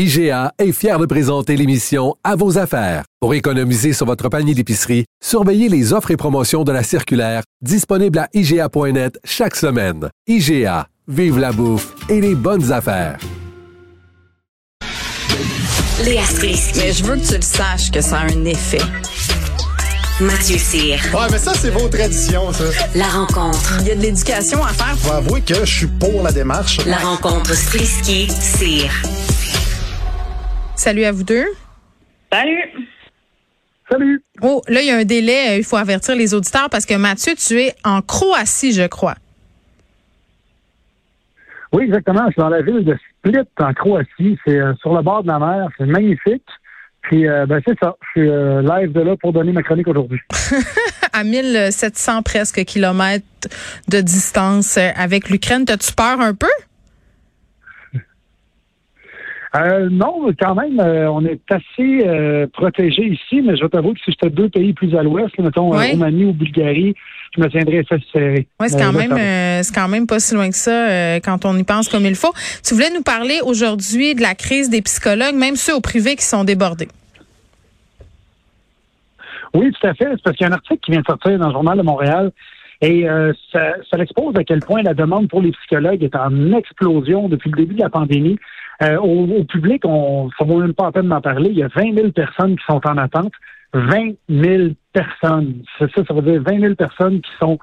IGA 0.00 0.52
est 0.60 0.70
fier 0.70 0.96
de 0.96 1.06
présenter 1.06 1.56
l'émission 1.56 2.14
À 2.22 2.36
vos 2.36 2.56
affaires. 2.56 3.02
Pour 3.20 3.34
économiser 3.34 3.92
sur 3.92 4.06
votre 4.06 4.28
panier 4.28 4.54
d'épicerie, 4.54 5.06
surveillez 5.20 5.68
les 5.68 5.92
offres 5.92 6.12
et 6.12 6.16
promotions 6.16 6.62
de 6.62 6.70
la 6.70 6.84
circulaire 6.84 7.42
disponible 7.62 8.20
à 8.20 8.28
IGA.net 8.32 9.18
chaque 9.24 9.56
semaine. 9.56 10.08
IGA, 10.28 10.86
vive 11.08 11.40
la 11.40 11.50
bouffe 11.50 11.96
et 12.08 12.20
les 12.20 12.36
bonnes 12.36 12.70
affaires. 12.70 13.18
Léa 16.04 16.22
Strisky. 16.26 16.78
Mais 16.78 16.92
je 16.92 17.02
veux 17.02 17.16
que 17.16 17.26
tu 17.26 17.34
le 17.34 17.42
saches 17.42 17.90
que 17.90 18.00
ça 18.00 18.18
a 18.18 18.26
un 18.26 18.44
effet. 18.44 18.78
Mathieu 20.20 20.58
Cyr. 20.58 21.00
Ouais, 21.12 21.26
mais 21.32 21.38
ça, 21.38 21.54
c'est 21.54 21.70
vos 21.70 21.88
traditions, 21.88 22.52
ça. 22.52 22.64
La 22.94 23.08
rencontre. 23.08 23.78
Il 23.80 23.88
y 23.88 23.90
a 23.90 23.96
de 23.96 24.02
l'éducation 24.02 24.62
à 24.62 24.68
faire. 24.68 24.96
Faut 24.98 25.12
avouer 25.12 25.40
que 25.40 25.64
je 25.64 25.78
suis 25.78 25.86
pour 25.88 26.22
la 26.22 26.30
démarche. 26.30 26.78
La 26.86 26.98
rencontre 26.98 27.52
Strisky-Cyr. 27.52 28.90
Salut 30.78 31.04
à 31.04 31.10
vous 31.10 31.24
deux. 31.24 31.44
Salut. 32.32 32.62
Salut. 33.90 34.22
Oh, 34.42 34.62
là, 34.68 34.80
il 34.80 34.86
y 34.86 34.90
a 34.92 34.96
un 34.96 35.04
délai. 35.04 35.50
euh, 35.50 35.56
Il 35.56 35.64
faut 35.64 35.76
avertir 35.76 36.14
les 36.14 36.34
auditeurs 36.34 36.70
parce 36.70 36.86
que 36.86 36.94
Mathieu, 36.94 37.32
tu 37.34 37.60
es 37.60 37.74
en 37.84 38.00
Croatie, 38.00 38.72
je 38.72 38.86
crois. 38.86 39.16
Oui, 41.72 41.82
exactement. 41.84 42.22
Je 42.28 42.32
suis 42.32 42.40
dans 42.40 42.48
la 42.48 42.62
ville 42.62 42.84
de 42.84 42.96
Split, 43.18 43.40
en 43.58 43.74
Croatie. 43.74 44.38
C'est 44.46 44.60
euh, 44.60 44.72
sur 44.80 44.94
le 44.94 45.02
bord 45.02 45.22
de 45.24 45.28
la 45.28 45.40
mer. 45.40 45.68
C'est 45.78 45.86
magnifique. 45.86 46.46
Puis, 47.02 47.26
euh, 47.26 47.44
ben, 47.46 47.60
c'est 47.66 47.76
ça. 47.82 47.96
Je 48.14 48.20
suis 48.20 48.30
euh, 48.30 48.62
live 48.62 48.92
de 48.92 49.00
là 49.00 49.16
pour 49.16 49.32
donner 49.32 49.50
ma 49.50 49.62
chronique 49.64 49.88
aujourd'hui. 49.88 50.20
À 51.12 51.24
1700 51.24 52.22
presque 52.22 52.64
kilomètres 52.64 53.24
de 53.88 54.00
distance 54.00 54.76
avec 54.78 55.28
l'Ukraine. 55.28 55.64
T'as-tu 55.64 55.92
peur 55.92 56.20
un 56.20 56.34
peu? 56.34 56.46
Euh, 59.56 59.88
non, 59.90 60.30
quand 60.38 60.54
même, 60.54 60.78
euh, 60.78 61.10
on 61.10 61.24
est 61.24 61.40
assez 61.48 62.06
euh, 62.06 62.46
protégé 62.52 63.06
ici, 63.06 63.40
mais 63.40 63.56
je 63.56 63.62
vais 63.62 63.68
t'avouer 63.68 63.94
que 63.94 64.00
si 64.00 64.10
j'étais 64.10 64.28
deux 64.28 64.50
pays 64.50 64.74
plus 64.74 64.94
à 64.94 65.02
l'ouest, 65.02 65.36
mettons 65.38 65.72
euh, 65.74 65.78
Oui. 65.78 65.92
Roumanie 65.92 66.26
ou 66.26 66.32
Bulgarie, 66.32 66.94
je 67.34 67.40
me 67.40 67.48
tiendrais 67.48 67.78
assez 67.78 68.04
serré. 68.12 68.46
Oui, 68.60 68.68
c'est 68.68 68.78
quand 68.78 68.92
même 68.92 69.16
c'est 69.62 69.74
quand 69.74 69.88
même 69.88 70.06
pas 70.06 70.20
si 70.20 70.34
loin 70.34 70.50
que 70.50 70.56
ça 70.56 71.20
quand 71.20 71.44
on 71.46 71.56
y 71.56 71.64
pense 71.64 71.88
comme 71.88 72.04
il 72.04 72.14
faut. 72.14 72.32
Tu 72.62 72.74
voulais 72.74 72.90
nous 72.94 73.02
parler 73.02 73.40
aujourd'hui 73.44 74.14
de 74.14 74.20
la 74.20 74.34
crise 74.34 74.68
des 74.68 74.82
psychologues, 74.82 75.34
même 75.34 75.56
ceux 75.56 75.74
au 75.74 75.80
privé 75.80 76.16
qui 76.16 76.24
sont 76.24 76.44
débordés. 76.44 76.88
Oui, 79.54 79.72
tout 79.72 79.86
à 79.86 79.94
fait. 79.94 80.08
C'est 80.10 80.22
parce 80.22 80.36
qu'il 80.36 80.46
y 80.46 80.50
a 80.50 80.52
un 80.52 80.56
article 80.56 80.80
qui 80.84 80.90
vient 80.90 81.00
de 81.00 81.06
sortir 81.06 81.38
dans 81.38 81.46
le 81.46 81.52
Journal 81.52 81.78
de 81.78 81.82
Montréal 81.82 82.32
et 82.80 83.08
euh, 83.08 83.32
ça, 83.52 83.74
ça 83.90 83.98
expose 83.98 84.36
à 84.36 84.44
quel 84.44 84.60
point 84.60 84.82
la 84.82 84.94
demande 84.94 85.28
pour 85.28 85.42
les 85.42 85.50
psychologues 85.50 86.02
est 86.02 86.14
en 86.14 86.52
explosion 86.52 87.28
depuis 87.28 87.50
le 87.50 87.56
début 87.56 87.74
de 87.74 87.80
la 87.80 87.90
pandémie. 87.90 88.38
Euh, 88.82 88.96
au, 88.98 89.26
au 89.26 89.44
public, 89.44 89.82
on, 89.84 90.30
ça 90.38 90.44
vaut 90.44 90.60
même 90.60 90.74
pas 90.74 90.84
la 90.86 90.92
peine 90.92 91.08
d'en 91.08 91.20
parler. 91.20 91.50
Il 91.50 91.58
y 91.58 91.62
a 91.62 91.68
20 91.68 91.96
000 91.96 92.12
personnes 92.12 92.56
qui 92.56 92.64
sont 92.68 92.80
en 92.86 92.96
attente. 92.96 93.32
20 93.74 94.14
000 94.28 94.68
personnes. 94.92 95.62
C'est 95.78 95.90
ça, 95.94 96.02
ça 96.06 96.14
veut 96.14 96.22
dire 96.22 96.42
20 96.42 96.60
000 96.60 96.74
personnes 96.74 97.20
qui 97.20 97.30
sont 97.40 97.58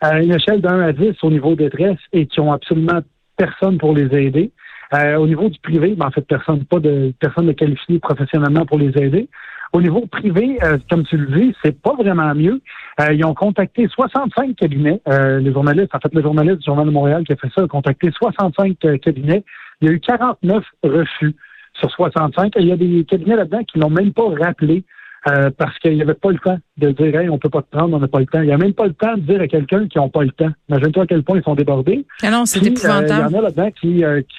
à 0.00 0.20
une 0.20 0.32
échelle 0.32 0.60
de 0.60 0.68
1 0.68 0.80
à 0.80 0.92
10 0.92 1.14
au 1.22 1.30
niveau 1.30 1.54
détresse 1.54 1.98
et 2.12 2.26
qui 2.26 2.40
ont 2.40 2.52
absolument 2.52 3.00
personne 3.36 3.78
pour 3.78 3.94
les 3.94 4.06
aider. 4.16 4.50
Euh, 4.94 5.16
au 5.16 5.26
niveau 5.26 5.48
du 5.48 5.58
privé, 5.58 5.94
ben, 5.96 6.06
en 6.06 6.10
fait, 6.10 6.22
personne, 6.22 6.64
pas 6.64 6.78
de 6.78 7.12
personne 7.18 7.46
de 7.46 7.52
qualifié 7.52 7.98
professionnellement 7.98 8.64
pour 8.64 8.78
les 8.78 8.92
aider. 9.02 9.28
Au 9.72 9.80
niveau 9.80 10.06
privé, 10.06 10.58
euh, 10.62 10.78
comme 10.88 11.04
tu 11.04 11.16
le 11.16 11.26
dis, 11.26 11.54
c'est 11.62 11.80
pas 11.80 11.94
vraiment 11.94 12.34
mieux. 12.34 12.60
Euh, 13.00 13.12
ils 13.12 13.24
ont 13.24 13.34
contacté 13.34 13.86
65 13.88 14.54
cabinets. 14.56 15.00
Euh, 15.08 15.40
les 15.40 15.52
journalistes, 15.52 15.94
en 15.94 15.98
fait, 15.98 16.14
le 16.14 16.22
journaliste 16.22 16.58
du 16.58 16.64
Journal 16.66 16.86
de 16.86 16.92
Montréal 16.92 17.24
qui 17.24 17.32
a 17.32 17.36
fait 17.36 17.50
ça 17.54 17.64
a 17.64 17.68
contacté 17.68 18.10
65 18.10 18.76
euh, 18.84 18.98
cabinets. 18.98 19.44
Il 19.80 19.88
y 19.88 19.90
a 19.90 19.94
eu 19.94 20.00
49 20.00 20.64
refus 20.82 21.34
sur 21.78 21.90
65. 21.90 22.56
Et 22.56 22.60
il 22.60 22.68
y 22.68 22.72
a 22.72 22.76
des 22.76 23.04
cabinets 23.04 23.36
là-dedans 23.36 23.64
qui 23.64 23.78
n'ont 23.78 23.90
même 23.90 24.12
pas 24.12 24.28
rappelé 24.28 24.84
euh, 25.28 25.50
parce 25.56 25.76
qu'il 25.78 25.94
n'y 25.94 26.02
avait 26.02 26.14
pas 26.14 26.30
le 26.30 26.38
temps 26.38 26.58
de 26.76 26.90
dire 26.90 27.18
hey, 27.18 27.28
on 27.28 27.38
peut 27.38 27.50
pas 27.50 27.62
te 27.62 27.76
prendre, 27.76 27.96
on 27.96 27.98
n'a 28.00 28.08
pas 28.08 28.20
le 28.20 28.26
temps. 28.26 28.40
Il 28.40 28.46
n'y 28.46 28.52
a 28.52 28.58
même 28.58 28.74
pas 28.74 28.86
le 28.86 28.94
temps 28.94 29.14
de 29.14 29.22
dire 29.22 29.40
à 29.40 29.48
quelqu'un 29.48 29.88
qui 29.88 29.98
n'ont 29.98 30.08
pas 30.08 30.22
le 30.22 30.30
temps. 30.30 30.50
Imagine-toi 30.68 31.02
à 31.02 31.06
quel 31.06 31.22
point 31.22 31.38
ils 31.38 31.42
sont 31.42 31.54
débordés. 31.54 32.06
Ah 32.22 32.30
non, 32.30 32.46
c'est 32.46 32.60
Puis, 32.60 32.68
euh, 32.68 32.72
épouvantable. 32.72 33.26
Il 33.28 33.32
y 33.32 33.36
en 33.36 33.38
a 33.38 33.42
là-dedans 33.42 33.70
qui, 33.80 34.04
euh, 34.04 34.22
qui, 34.22 34.36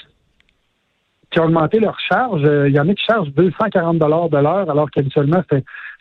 qui 1.32 1.40
ont 1.40 1.46
augmenté 1.46 1.80
leur 1.80 2.00
charge. 2.00 2.42
Euh, 2.46 2.70
Il 2.70 2.76
y 2.76 2.80
en 2.80 2.88
a 2.88 2.94
qui 2.94 3.04
chargent 3.04 3.32
240 3.34 3.98
dollars 3.98 4.30
de 4.30 4.38
l'heure, 4.38 4.70
alors 4.70 4.90
qu'habituellement, 4.90 5.44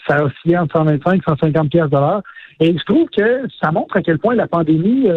ça 0.06 0.24
oscillait 0.24 0.58
entre 0.58 0.76
125 0.76 1.14
et 1.16 1.22
150 1.26 1.70
pièces 1.70 1.90
de 1.90 1.96
l'heure. 1.96 2.22
Et 2.60 2.72
je 2.78 2.84
trouve 2.84 3.08
que 3.08 3.42
ça 3.60 3.72
montre 3.72 3.96
à 3.96 4.02
quel 4.02 4.18
point 4.18 4.34
la 4.34 4.46
pandémie 4.46 5.08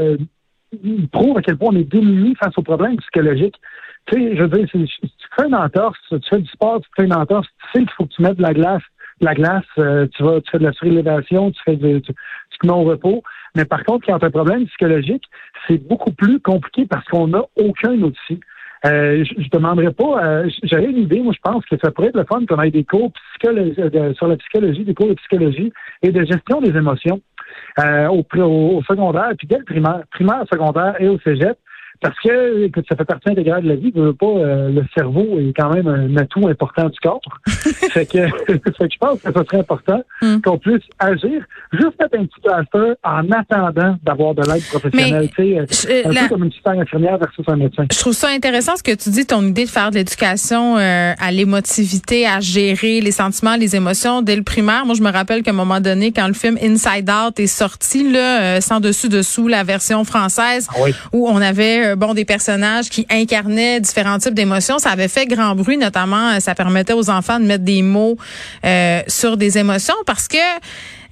euh, 0.73 0.97
prouve 1.11 1.37
à 1.37 1.41
quel 1.41 1.57
point 1.57 1.69
on 1.73 1.75
est 1.77 1.83
démunis 1.91 2.35
face 2.35 2.57
aux 2.57 2.61
problèmes 2.63 2.97
psychologiques. 2.97 3.55
Tu 4.05 4.15
sais, 4.19 4.35
je 4.35 4.43
veux 4.43 4.47
dire, 4.49 4.67
si 4.71 4.85
tu 5.01 5.27
fais 5.37 5.47
une 5.47 5.55
entorse, 5.55 5.97
tu 6.09 6.17
fais 6.29 6.39
du 6.39 6.49
sport, 6.49 6.81
tu 6.81 6.89
fais 6.95 7.05
une 7.05 7.13
entorse, 7.13 7.47
tu 7.47 7.67
sais 7.73 7.79
qu'il 7.85 7.91
faut 7.91 8.05
que 8.05 8.13
tu 8.13 8.21
mettes 8.21 8.37
de 8.37 8.41
la 8.41 8.53
glace, 8.53 8.81
de 9.21 9.25
la 9.25 9.33
glace, 9.35 9.65
euh, 9.77 10.07
tu 10.15 10.23
vas, 10.23 10.41
tu 10.41 10.49
fais 10.51 10.59
de 10.59 10.63
la 10.63 10.71
surélévation, 10.73 11.51
tu 11.51 11.59
fais 11.63 11.75
de, 11.75 11.99
tu, 11.99 12.13
tu 12.49 12.57
te 12.59 12.65
mets 12.67 12.73
au 12.73 12.83
repos. 12.83 13.21
Mais 13.55 13.65
par 13.65 13.83
contre, 13.83 14.05
quand 14.07 14.17
tu 14.19 14.25
as 14.25 14.27
un 14.27 14.31
problème 14.31 14.65
psychologique, 14.67 15.23
c'est 15.67 15.77
beaucoup 15.77 16.11
plus 16.11 16.39
compliqué 16.39 16.85
parce 16.85 17.05
qu'on 17.07 17.27
n'a 17.27 17.43
aucun 17.57 17.93
outil. 18.01 18.39
Euh, 18.85 19.25
je, 19.25 19.43
je 19.43 19.49
demanderais 19.49 19.91
pas. 19.91 20.23
euh, 20.23 20.49
J'avais 20.63 20.85
une 20.85 20.99
idée, 20.99 21.19
moi, 21.19 21.33
je 21.35 21.41
pense 21.43 21.65
que 21.65 21.75
ça 21.83 21.91
pourrait 21.91 22.07
être 22.07 22.15
le 22.17 22.23
fun 22.23 22.45
qu'on 22.45 22.61
ait 22.61 22.71
des 22.71 22.85
cours 22.85 23.11
psycholo- 23.11 23.75
de- 23.75 24.13
sur 24.13 24.27
la 24.27 24.37
psychologie, 24.37 24.85
des 24.85 24.93
cours 24.93 25.09
de 25.09 25.15
psychologie 25.15 25.73
et 26.01 26.11
de 26.11 26.23
gestion 26.23 26.61
des 26.61 26.69
émotions 26.77 27.19
euh, 27.79 28.07
au, 28.07 28.23
au 28.77 28.83
secondaire, 28.83 29.31
puis 29.37 29.47
dès 29.47 29.57
le 29.57 29.63
primaire, 29.63 30.03
primaire, 30.11 30.43
secondaire 30.51 30.95
et 30.99 31.07
au 31.07 31.19
cégep. 31.19 31.57
Parce 32.01 32.15
que, 32.23 32.63
écoute, 32.63 32.85
ça 32.87 32.95
fait 32.95 33.03
partie 33.05 33.29
intégrale 33.29 33.63
de 33.63 33.69
la 33.69 33.75
vie. 33.75 33.91
Je 33.93 33.99
veux 34.01 34.13
pas, 34.13 34.25
euh, 34.25 34.69
le 34.69 34.85
cerveau 34.93 35.37
est 35.39 35.53
quand 35.55 35.73
même 35.73 35.87
un 35.87 36.15
atout 36.17 36.47
important 36.47 36.87
du 36.87 36.97
corps. 36.99 37.19
fait, 37.47 38.05
que, 38.05 38.27
fait 38.47 38.59
que 38.59 38.71
je 38.91 38.97
pense 38.99 39.19
que 39.21 39.27
ce 39.33 39.43
serait 39.45 39.59
important 39.59 40.01
Mm. 40.21 40.41
qu'on 40.41 40.57
puisse 40.57 40.83
agir, 40.99 41.41
juste 41.71 41.93
mettre 41.99 42.17
un 42.19 42.25
petit 42.25 42.41
plaster 42.43 42.93
en 43.05 43.31
attendant 43.31 43.95
d'avoir 44.03 44.33
de 44.35 44.41
l'aide 44.51 44.63
professionnelle. 44.65 45.29
Tu 45.35 45.55
sais, 45.67 46.03
je- 46.03 46.07
un 46.09 46.11
la- 46.11 46.21
peu 46.23 46.27
comme 46.29 46.43
une 46.43 46.51
super 46.51 46.73
infirmière 46.73 47.17
versus 47.17 47.45
un 47.47 47.55
médecin. 47.55 47.85
Je 47.91 47.97
trouve 47.99 48.11
ça 48.13 48.27
intéressant 48.29 48.75
ce 48.75 48.83
que 48.83 48.93
tu 48.95 49.09
dis, 49.09 49.25
ton 49.25 49.41
idée 49.43 49.63
de 49.63 49.69
faire 49.69 49.91
de 49.91 49.95
l'éducation 49.95 50.77
euh, 50.77 51.13
à 51.17 51.31
l'émotivité, 51.31 52.25
à 52.27 52.39
gérer 52.41 52.99
les 53.01 53.11
sentiments, 53.11 53.55
les 53.55 53.75
émotions 53.75 54.21
dès 54.21 54.35
le 54.35 54.43
primaire. 54.43 54.85
Moi, 54.85 54.95
je 54.95 55.01
me 55.01 55.11
rappelle 55.11 55.41
qu'à 55.43 55.51
un 55.51 55.53
moment 55.53 55.79
donné, 55.79 56.11
quand 56.11 56.27
le 56.27 56.33
film 56.33 56.57
Inside 56.61 57.09
Out 57.09 57.39
est 57.39 57.47
sorti, 57.47 58.11
là, 58.11 58.41
euh, 58.57 58.61
sans 58.61 58.79
dessus 58.79 59.07
dessous, 59.09 59.47
la 59.47 59.63
version 59.63 60.03
française, 60.03 60.67
Ah 60.71 60.79
oui. 60.83 60.91
où 61.13 61.27
on 61.29 61.37
avait 61.37 61.88
euh, 61.89 61.95
bon 61.95 62.13
des 62.13 62.25
personnages 62.25 62.89
qui 62.89 63.05
incarnaient 63.09 63.79
différents 63.79 64.17
types 64.17 64.33
d'émotions, 64.33 64.79
ça 64.79 64.91
avait 64.91 65.07
fait 65.07 65.25
grand 65.25 65.55
bruit, 65.55 65.77
notamment, 65.77 66.29
euh, 66.29 66.39
ça 66.39 66.55
permettait 66.55 66.93
aux 66.93 67.09
enfants 67.09 67.39
de 67.39 67.45
mettre 67.45 67.63
des 67.63 67.81
mots 67.81 68.17
euh, 68.65 69.01
sur 69.07 69.37
des 69.37 69.57
émotions 69.57 69.95
parce 70.05 70.27
que 70.27 70.37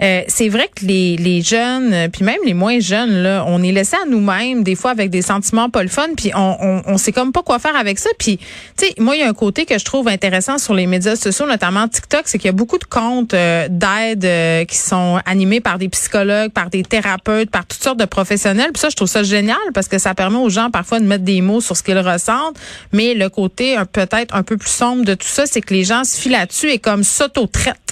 euh, 0.01 0.21
c'est 0.27 0.49
vrai 0.49 0.69
que 0.75 0.85
les, 0.85 1.17
les 1.17 1.41
jeunes, 1.41 1.93
euh, 1.93 2.07
puis 2.07 2.23
même 2.23 2.39
les 2.45 2.53
moins 2.53 2.79
jeunes, 2.79 3.23
là, 3.23 3.43
on 3.47 3.63
est 3.63 3.71
laissé 3.71 3.95
à 3.95 4.07
nous-mêmes 4.07 4.63
des 4.63 4.75
fois 4.75 4.91
avec 4.91 5.09
des 5.09 5.21
sentiments 5.21 5.69
pas 5.69 5.81
le 5.81 5.89
fun, 5.89 6.09
puis 6.15 6.31
on, 6.35 6.57
on, 6.59 6.81
on 6.85 6.97
sait 6.97 7.11
comme 7.11 7.31
pas 7.31 7.41
quoi 7.41 7.59
faire 7.59 7.75
avec 7.75 7.97
ça. 7.97 8.09
Puis, 8.19 8.37
tu 8.77 8.85
sais, 8.85 8.93
moi, 8.99 9.15
il 9.15 9.19
y 9.19 9.23
a 9.23 9.27
un 9.27 9.33
côté 9.33 9.65
que 9.65 9.77
je 9.77 9.85
trouve 9.85 10.07
intéressant 10.07 10.57
sur 10.57 10.73
les 10.73 10.85
médias 10.85 11.15
sociaux, 11.15 11.47
notamment 11.47 11.87
TikTok, 11.87 12.23
c'est 12.25 12.37
qu'il 12.37 12.47
y 12.47 12.49
a 12.49 12.53
beaucoup 12.53 12.77
de 12.77 12.83
comptes 12.83 13.33
euh, 13.33 13.67
d'aide 13.69 14.25
euh, 14.25 14.65
qui 14.65 14.77
sont 14.77 15.19
animés 15.25 15.61
par 15.61 15.77
des 15.79 15.89
psychologues, 15.89 16.51
par 16.51 16.69
des 16.69 16.83
thérapeutes, 16.83 17.49
par 17.49 17.65
toutes 17.65 17.81
sortes 17.81 17.99
de 17.99 18.05
professionnels. 18.05 18.71
Puis 18.73 18.81
ça, 18.81 18.89
je 18.89 18.95
trouve 18.95 19.07
ça 19.07 19.23
génial 19.23 19.57
parce 19.73 19.87
que 19.87 19.97
ça 19.97 20.13
permet 20.13 20.37
aux 20.37 20.49
gens 20.49 20.69
parfois 20.69 20.99
de 20.99 21.05
mettre 21.05 21.23
des 21.23 21.41
mots 21.41 21.61
sur 21.61 21.75
ce 21.75 21.83
qu'ils 21.83 21.99
ressentent. 21.99 22.57
Mais 22.93 23.13
le 23.13 23.29
côté 23.29 23.77
peut-être 23.91 24.35
un 24.35 24.43
peu 24.43 24.57
plus 24.57 24.69
sombre 24.69 25.05
de 25.05 25.13
tout 25.13 25.27
ça, 25.27 25.45
c'est 25.45 25.61
que 25.61 25.73
les 25.73 25.83
gens 25.83 26.03
se 26.03 26.19
filent 26.19 26.33
là-dessus 26.33 26.69
et 26.69 26.79
comme 26.79 27.03
s'auto-traitent. 27.03 27.86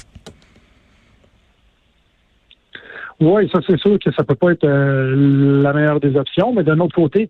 Oui, 3.19 3.49
ça 3.53 3.59
c'est 3.67 3.79
sûr 3.79 3.97
que 3.99 4.11
ça 4.11 4.23
peut 4.23 4.35
pas 4.35 4.51
être 4.51 4.65
euh, 4.65 5.61
la 5.61 5.73
meilleure 5.73 5.99
des 5.99 6.15
options, 6.17 6.53
mais 6.53 6.63
d'un 6.63 6.79
autre 6.79 6.95
côté, 6.95 7.29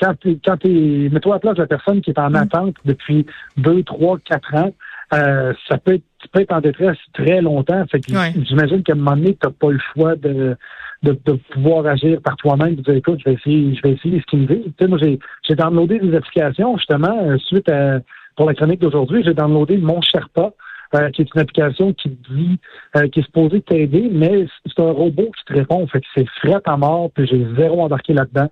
quand 0.00 0.14
tu 0.20 0.38
quand 0.44 0.56
t'es 0.56 1.08
mets-toi 1.12 1.34
à 1.34 1.36
la 1.36 1.40
place 1.40 1.54
de 1.56 1.62
la 1.62 1.66
personne 1.66 2.00
qui 2.00 2.10
est 2.10 2.18
en 2.18 2.34
attente 2.34 2.74
depuis 2.84 3.26
deux, 3.56 3.82
trois, 3.82 4.18
quatre 4.18 4.54
ans, 4.54 4.72
euh, 5.14 5.52
ça 5.68 5.78
peut 5.78 5.94
être 5.94 6.04
tu 6.22 6.28
peux 6.28 6.40
être 6.40 6.52
en 6.54 6.60
détresse 6.60 6.98
très 7.12 7.40
longtemps. 7.40 7.84
Fait 7.90 8.00
que 8.00 8.12
Ouais. 8.12 8.32
j'imagine 8.48 8.82
qu'à 8.82 8.94
un 8.94 8.96
moment 8.96 9.16
donné, 9.16 9.36
tu 9.40 9.46
n'as 9.46 9.52
pas 9.52 9.70
le 9.70 9.78
choix 9.94 10.16
de, 10.16 10.56
de, 11.02 11.18
de 11.24 11.32
pouvoir 11.52 11.86
agir 11.86 12.20
par 12.22 12.36
toi-même, 12.36 12.74
de 12.74 12.82
dire 12.82 12.94
écoute, 12.94 13.20
je 13.24 13.30
vais 13.30 13.34
essayer, 13.36 13.74
je 13.74 13.82
vais 13.82 13.92
essayer 13.94 14.20
ce 14.20 14.26
qui 14.26 14.36
me 14.38 14.46
dit. 14.46 14.62
Tu 14.64 14.72
sais, 14.80 14.88
moi, 14.88 14.98
j'ai 15.00 15.18
j'ai 15.46 15.54
downloadé 15.54 15.98
des 15.98 16.16
applications 16.16 16.76
justement 16.78 17.16
euh, 17.22 17.36
suite 17.38 17.68
à 17.68 18.00
pour 18.36 18.46
la 18.46 18.54
chronique 18.54 18.80
d'aujourd'hui, 18.80 19.22
j'ai 19.24 19.34
downloadé 19.34 19.78
Mon 19.78 20.00
Sherpa, 20.02 20.50
euh, 20.94 21.10
qui 21.10 21.22
est 21.22 21.28
une 21.34 21.40
application 21.40 21.92
qui 21.92 22.10
dit, 22.30 22.58
euh, 22.96 23.08
qui 23.08 23.20
est 23.20 23.24
supposée 23.24 23.60
t'aider, 23.60 24.08
mais 24.12 24.46
c'est 24.66 24.80
un 24.82 24.92
robot 24.92 25.30
qui 25.36 25.44
te 25.46 25.52
répond. 25.58 25.86
Fait 25.88 26.00
que 26.00 26.06
c'est 26.14 26.26
fret 26.40 26.60
à 26.64 26.76
mort, 26.76 27.10
puis 27.14 27.26
j'ai 27.26 27.46
zéro 27.58 27.82
embarqué 27.82 28.12
là-dedans. 28.12 28.48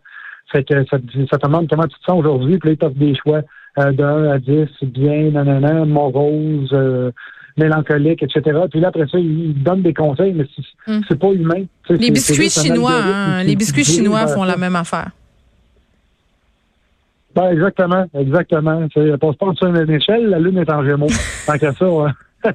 Fait 0.52 0.64
que 0.64 0.74
ça, 0.90 0.98
te 0.98 1.04
dit- 1.06 1.26
ça 1.30 1.38
te 1.38 1.46
demande 1.46 1.68
comment 1.70 1.86
tu 1.86 1.98
te 1.98 2.04
sens 2.04 2.18
aujourd'hui, 2.20 2.58
puis 2.58 2.70
là, 2.70 2.72
il 2.74 2.78
t'offre 2.78 2.96
des 2.98 3.14
choix 3.16 3.40
euh, 3.78 3.90
de 3.92 4.02
1 4.04 4.30
à 4.30 4.38
10, 4.38 4.68
bien, 4.82 5.30
nanana, 5.32 5.84
morose, 5.84 6.68
euh, 6.72 7.10
mélancolique, 7.56 8.22
etc. 8.22 8.60
Puis 8.70 8.80
là, 8.80 8.88
après 8.88 9.06
ça, 9.10 9.18
il, 9.18 9.46
il 9.50 9.62
donne 9.62 9.82
des 9.82 9.94
conseils, 9.94 10.32
mais 10.32 10.44
c'est 10.54 10.62
Mm. 10.92 11.00
c'est 11.08 11.18
pas 11.18 11.28
humain. 11.32 11.64
Les 11.88 12.10
biscuits 12.10 12.50
chinois, 12.50 12.92
hein, 12.92 13.42
les 13.42 13.56
biscuits 13.56 13.84
chinois 13.84 14.26
font 14.28 14.44
la 14.44 14.56
même 14.56 14.76
affaire. 14.76 15.10
Ben, 17.34 17.50
exactement, 17.50 18.06
exactement. 18.14 18.86
Sais, 18.94 19.18
passe 19.18 19.36
pas 19.36 19.52
sur 19.54 19.66
une 19.66 19.90
échelle, 19.90 20.26
la 20.28 20.38
lune 20.38 20.58
est 20.58 20.70
en 20.70 20.84
gémeaux. 20.84 21.08
Tant 21.46 21.58
qu'à 21.58 21.72
ça, 21.72 21.88
ouais. 21.88 22.10
Ben, 22.44 22.52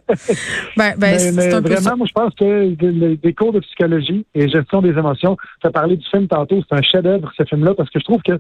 ben, 0.78 0.96
mais, 1.00 1.20
c'est 1.20 1.32
mais 1.36 1.54
un 1.54 1.62
vraiment, 1.62 1.98
moi, 1.98 2.08
je 2.08 2.14
pense 2.14 2.36
que 2.36 3.16
des 3.16 3.34
cours 3.34 3.52
de 3.52 3.60
psychologie 3.60 4.26
et 4.36 4.48
gestion 4.48 4.82
des 4.82 4.92
émotions, 4.92 5.36
tu 5.62 5.68
as 5.68 5.72
parlé 5.72 5.98
du 5.98 6.06
film 6.08 6.28
tantôt, 6.28 6.62
c'est 6.70 6.78
un 6.78 6.82
chef-d'œuvre, 6.82 7.32
ce 7.36 7.44
film-là, 7.44 7.74
parce 7.74 7.90
que 7.90 8.00
je 8.00 8.06
trouve 8.06 8.22
que 8.22 8.38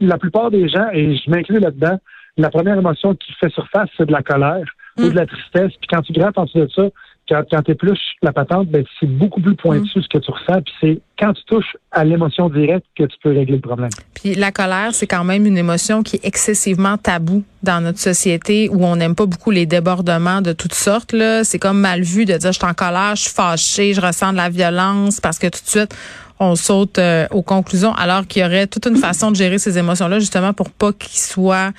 la 0.00 0.18
plupart 0.18 0.50
des 0.50 0.68
gens, 0.68 0.88
et 0.92 1.16
je 1.16 1.30
m'inclus 1.30 1.60
là-dedans, 1.60 1.98
la 2.36 2.50
première 2.50 2.76
émotion 2.78 3.14
qui 3.14 3.32
fait 3.34 3.50
surface, 3.50 3.88
c'est 3.96 4.06
de 4.06 4.12
la 4.12 4.22
colère 4.22 4.64
ou 4.98 5.02
Mm. 5.02 5.10
de 5.10 5.16
la 5.16 5.26
tristesse. 5.26 5.72
Puis 5.80 5.88
quand 5.88 6.02
tu 6.02 6.12
grattes 6.12 6.38
en 6.38 6.44
dessous 6.44 6.58
de 6.58 6.68
ça, 6.74 6.88
quand, 7.28 7.42
quand 7.50 7.62
tu 7.62 7.72
épluches 7.72 7.98
la 8.22 8.32
patente, 8.32 8.68
ben, 8.68 8.84
c'est 8.98 9.06
beaucoup 9.06 9.40
plus 9.40 9.52
Mm. 9.52 9.56
pointu 9.56 10.02
ce 10.02 10.08
que 10.08 10.18
tu 10.18 10.30
ressens. 10.30 10.62
Puis 10.62 10.74
c'est 10.80 11.00
quand 11.18 11.32
tu 11.32 11.42
touches 11.44 11.76
à 11.90 12.04
l'émotion 12.04 12.48
directe 12.48 12.86
que 12.96 13.04
tu 13.04 13.16
peux 13.22 13.30
régler 13.30 13.56
le 13.56 13.60
problème. 13.60 13.90
Puis 14.14 14.34
la 14.34 14.52
colère, 14.52 14.90
c'est 14.92 15.06
quand 15.06 15.24
même 15.24 15.46
une 15.46 15.58
émotion 15.58 16.02
qui 16.02 16.16
est 16.16 16.24
excessivement 16.24 16.96
taboue 16.96 17.42
dans 17.62 17.80
notre 17.82 17.98
société 17.98 18.68
où 18.70 18.84
on 18.84 18.96
n'aime 18.96 19.14
pas 19.14 19.26
beaucoup 19.26 19.50
les 19.50 19.66
débordements 19.66 20.40
de 20.42 20.52
toutes 20.52 20.74
sortes. 20.74 21.12
Là, 21.12 21.44
c'est 21.44 21.58
comme 21.58 21.80
mal 21.80 22.02
vu 22.02 22.24
de 22.24 22.36
dire 22.36 22.52
je 22.52 22.58
suis 22.58 22.66
en 22.66 22.74
colère, 22.74 23.16
je 23.16 23.22
suis 23.22 23.32
fâchée, 23.34 23.94
je 23.94 24.00
ressens 24.00 24.32
de 24.32 24.36
la 24.36 24.48
violence 24.48 25.20
parce 25.20 25.38
que 25.38 25.46
tout 25.48 25.60
de 25.62 25.68
suite 25.68 25.94
on 26.40 26.56
saute 26.56 26.98
euh, 26.98 27.26
aux 27.30 27.42
conclusions 27.42 27.94
alors 27.94 28.26
qu'il 28.26 28.42
y 28.42 28.44
aurait 28.44 28.66
toute 28.66 28.86
une 28.86 28.96
façon 28.96 29.30
de 29.30 29.36
gérer 29.36 29.58
ces 29.58 29.78
émotions-là 29.78 30.18
justement 30.18 30.52
pour 30.52 30.70
pas 30.70 30.92
qu'ils 30.92 31.20
soient 31.20 31.72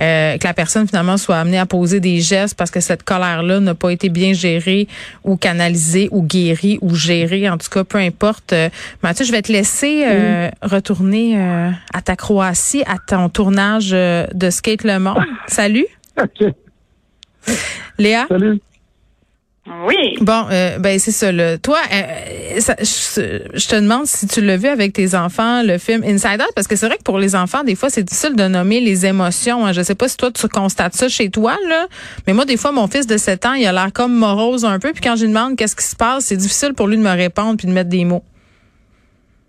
euh, 0.00 0.38
que 0.38 0.46
la 0.46 0.54
personne 0.54 0.86
finalement 0.86 1.16
soit 1.16 1.36
amenée 1.36 1.58
à 1.58 1.66
poser 1.66 2.00
des 2.00 2.20
gestes 2.20 2.56
parce 2.56 2.70
que 2.70 2.80
cette 2.80 3.02
colère-là 3.02 3.60
n'a 3.60 3.74
pas 3.74 3.90
été 3.90 4.08
bien 4.08 4.32
gérée 4.32 4.88
ou 5.24 5.36
canalisée 5.36 6.08
ou 6.10 6.22
guérie 6.22 6.78
ou 6.80 6.94
gérée 6.94 7.48
en 7.48 7.58
tout 7.58 7.68
cas 7.68 7.84
peu 7.84 7.98
importe. 7.98 8.52
Euh, 8.52 8.68
Mathieu, 9.02 9.24
je 9.24 9.32
vais 9.32 9.42
te 9.42 9.52
laisser 9.52 10.04
euh, 10.06 10.48
retourner 10.62 11.38
euh, 11.38 11.70
à 11.92 12.02
ta 12.02 12.16
Croatie, 12.16 12.82
à 12.86 12.96
ton 12.98 13.28
tournage 13.28 13.90
de 13.90 14.50
Skate 14.50 14.84
Le 14.84 14.98
Monde. 14.98 15.22
Salut. 15.46 15.86
Léa? 17.98 18.26
Salut. 18.28 18.60
Oui. 19.86 20.16
Bon, 20.20 20.46
euh, 20.50 20.78
ben 20.78 20.98
c'est 20.98 21.10
ça. 21.12 21.30
Là. 21.30 21.58
Toi, 21.58 21.78
euh, 21.92 22.02
je, 22.58 23.48
je 23.54 23.68
te 23.68 23.76
demande 23.76 24.06
si 24.06 24.26
tu 24.26 24.40
l'as 24.40 24.56
vu 24.56 24.68
avec 24.68 24.92
tes 24.92 25.14
enfants, 25.14 25.62
le 25.62 25.78
film 25.78 26.02
Inside 26.04 26.40
Out, 26.40 26.52
parce 26.54 26.66
que 26.66 26.76
c'est 26.76 26.86
vrai 26.86 26.96
que 26.96 27.02
pour 27.02 27.18
les 27.18 27.34
enfants, 27.36 27.64
des 27.64 27.74
fois, 27.74 27.90
c'est 27.90 28.02
difficile 28.02 28.34
de 28.34 28.48
nommer 28.48 28.80
les 28.80 29.06
émotions. 29.06 29.66
hein. 29.66 29.72
Je 29.72 29.82
sais 29.82 29.94
pas 29.94 30.08
si 30.08 30.16
toi, 30.16 30.30
tu 30.30 30.48
constates 30.48 30.94
ça 30.94 31.08
chez 31.08 31.30
toi, 31.30 31.56
là, 31.68 31.86
mais 32.26 32.32
moi, 32.32 32.44
des 32.44 32.56
fois, 32.56 32.72
mon 32.72 32.86
fils 32.88 33.06
de 33.06 33.16
7 33.16 33.46
ans, 33.46 33.52
il 33.54 33.66
a 33.66 33.72
l'air 33.72 33.92
comme 33.92 34.14
morose 34.14 34.64
un 34.64 34.78
peu, 34.78 34.92
puis 34.92 35.02
quand 35.02 35.16
je 35.16 35.22
lui 35.26 35.32
demande 35.32 35.56
qu'est-ce 35.56 35.76
qui 35.76 35.84
se 35.84 35.96
passe, 35.96 36.24
c'est 36.26 36.36
difficile 36.36 36.74
pour 36.74 36.86
lui 36.86 36.96
de 36.96 37.02
me 37.02 37.10
répondre 37.14 37.56
puis 37.56 37.66
de 37.66 37.72
mettre 37.72 37.90
des 37.90 38.04
mots. 38.04 38.24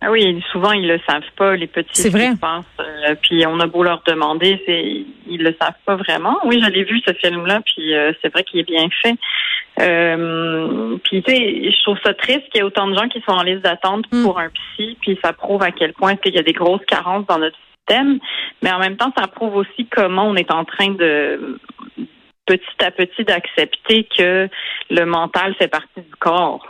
Ah 0.01 0.11
oui, 0.11 0.41
souvent 0.51 0.71
ils 0.71 0.87
le 0.87 0.99
savent 1.07 1.21
pas, 1.35 1.55
les 1.55 1.67
petits. 1.67 1.89
C'est 1.93 2.09
vrai. 2.09 2.31
Je 2.33 2.39
pense. 2.39 2.65
Euh, 2.79 3.15
puis 3.21 3.45
on 3.45 3.59
a 3.59 3.67
beau 3.67 3.83
leur 3.83 4.01
demander, 4.05 4.61
c'est 4.65 5.05
ils 5.27 5.43
le 5.43 5.53
savent 5.61 5.73
pas 5.85 5.95
vraiment. 5.97 6.39
Oui, 6.45 6.61
je 6.63 6.69
l'ai 6.69 6.83
vu 6.85 7.01
ce 7.05 7.13
film-là, 7.13 7.61
puis 7.65 7.93
euh, 7.93 8.13
c'est 8.21 8.31
vrai 8.31 8.43
qu'il 8.43 8.61
est 8.61 8.63
bien 8.63 8.87
fait. 9.01 9.15
Euh, 9.81 10.97
puis 11.03 11.21
tu 11.23 11.31
sais, 11.31 11.71
je 11.71 11.83
trouve 11.83 11.97
ça 12.03 12.13
triste 12.13 12.43
qu'il 12.49 12.55
y 12.55 12.59
ait 12.59 12.63
autant 12.63 12.87
de 12.87 12.95
gens 12.95 13.07
qui 13.07 13.21
sont 13.21 13.33
en 13.33 13.43
liste 13.43 13.61
d'attente 13.61 14.05
Mm. 14.11 14.23
pour 14.23 14.39
un 14.39 14.49
psy, 14.49 14.97
puis 15.01 15.19
ça 15.23 15.33
prouve 15.33 15.63
à 15.63 15.71
quel 15.71 15.93
point 15.93 16.15
il 16.25 16.33
y 16.33 16.39
a 16.39 16.43
des 16.43 16.53
grosses 16.53 16.85
carences 16.85 17.25
dans 17.27 17.37
notre 17.37 17.57
système. 17.77 18.19
Mais 18.61 18.71
en 18.71 18.79
même 18.79 18.97
temps, 18.97 19.11
ça 19.17 19.27
prouve 19.27 19.55
aussi 19.55 19.85
comment 19.87 20.27
on 20.27 20.35
est 20.35 20.51
en 20.51 20.63
train 20.65 20.91
de 20.91 21.59
petit 22.49 22.83
à 22.83 22.89
petit 22.89 23.23
d'accepter 23.23 24.07
que 24.17 24.49
le 24.89 25.05
mental 25.05 25.53
fait 25.53 25.67
partie 25.67 26.01
du 26.01 26.15
corps, 26.19 26.65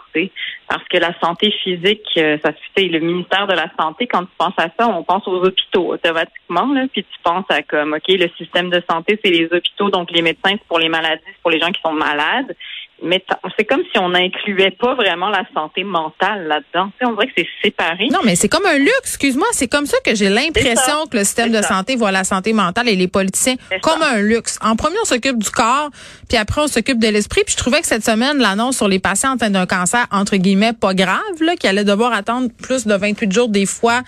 parce 0.67 0.83
que 0.89 0.97
la 0.97 1.17
santé 1.21 1.51
physique, 1.63 2.05
euh, 2.17 2.37
ça 2.43 2.51
se 2.51 2.85
le 2.85 2.99
ministère 2.99 3.47
de 3.47 3.53
la 3.53 3.67
santé. 3.79 4.07
Quand 4.07 4.23
tu 4.23 4.31
penses 4.37 4.57
à 4.57 4.67
ça, 4.77 4.89
on 4.89 5.03
pense 5.03 5.25
aux 5.27 5.41
hôpitaux 5.41 5.93
automatiquement, 5.93 6.73
là, 6.73 6.85
puis 6.91 7.03
tu 7.03 7.19
penses 7.23 7.45
à 7.49 7.61
comme 7.61 7.93
ok, 7.93 8.07
le 8.09 8.29
système 8.37 8.69
de 8.69 8.81
santé 8.89 9.19
c'est 9.23 9.31
les 9.31 9.45
hôpitaux, 9.45 9.89
donc 9.89 10.11
les 10.11 10.21
médecins 10.21 10.51
c'est 10.51 10.67
pour 10.67 10.79
les 10.79 10.89
maladies, 10.89 11.21
c'est 11.25 11.41
pour 11.41 11.51
les 11.51 11.59
gens 11.59 11.71
qui 11.71 11.81
sont 11.81 11.93
malades. 11.93 12.55
Mais 13.03 13.23
c'est 13.57 13.65
comme 13.65 13.81
si 13.91 13.99
on 13.99 14.09
n'incluait 14.09 14.71
pas 14.71 14.95
vraiment 14.95 15.29
la 15.29 15.43
santé 15.53 15.83
mentale 15.83 16.47
là-dedans. 16.47 16.91
On 17.01 17.13
dirait 17.13 17.27
que 17.27 17.33
c'est 17.37 17.47
séparé. 17.63 18.07
Non, 18.11 18.19
mais 18.23 18.35
c'est 18.35 18.49
comme 18.49 18.65
un 18.65 18.77
luxe, 18.77 18.91
excuse-moi. 19.03 19.47
C'est 19.51 19.67
comme 19.67 19.85
ça 19.85 19.97
que 20.05 20.15
j'ai 20.15 20.29
l'impression 20.29 21.05
que 21.09 21.17
le 21.17 21.23
système 21.23 21.51
de 21.51 21.61
ça. 21.61 21.69
santé 21.69 21.95
voit 21.95 22.11
la 22.11 22.23
santé 22.23 22.53
mentale 22.53 22.89
et 22.89 22.95
les 22.95 23.07
politiciens 23.07 23.55
comme 23.81 24.01
ça. 24.01 24.13
un 24.13 24.21
luxe. 24.21 24.57
En 24.61 24.75
premier, 24.75 24.97
on 25.01 25.05
s'occupe 25.05 25.37
du 25.37 25.49
corps, 25.49 25.89
puis 26.27 26.37
après, 26.37 26.61
on 26.61 26.67
s'occupe 26.67 26.99
de 26.99 27.07
l'esprit. 27.07 27.41
Puis 27.45 27.53
je 27.53 27.57
trouvais 27.57 27.81
que 27.81 27.87
cette 27.87 28.05
semaine, 28.05 28.37
l'annonce 28.37 28.77
sur 28.77 28.87
les 28.87 28.99
patients 28.99 29.33
atteints 29.35 29.49
d'un 29.49 29.65
cancer, 29.65 30.05
entre 30.11 30.35
guillemets, 30.35 30.73
pas 30.73 30.93
grave, 30.93 31.19
là, 31.41 31.55
qui 31.55 31.67
allaient 31.67 31.83
devoir 31.83 32.13
attendre 32.13 32.49
plus 32.61 32.85
de 32.85 32.93
28 32.93 33.31
jours 33.31 33.49
des 33.49 33.65
fois 33.65 34.01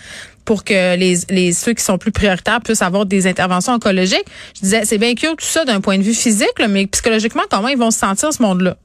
pour 0.52 0.66
que 0.66 0.98
les, 0.98 1.20
les 1.30 1.54
ceux 1.54 1.72
qui 1.72 1.82
sont 1.82 1.98
plus 1.98 2.12
prioritaires 2.12 2.60
puissent 2.60 2.82
avoir 2.82 3.06
des 3.06 3.26
interventions 3.26 3.72
oncologiques. 3.72 4.26
Je 4.54 4.60
disais, 4.64 4.82
c'est 4.84 4.98
bien 4.98 5.16
cute 5.16 5.38
tout 5.38 5.46
ça 5.46 5.64
d'un 5.64 5.80
point 5.80 5.98
de 5.98 6.04
vue 6.04 6.14
physique, 6.14 6.60
là, 6.60 6.68
mais 6.68 6.88
psychologiquement, 6.88 7.44
comment 7.50 7.70
ils 7.70 7.78
vont 7.78 7.90
se 7.90 8.00
sentir 8.00 8.34
ce 8.34 8.42
monde-là? 8.42 8.76